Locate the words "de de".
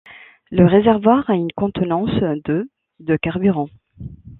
2.45-3.15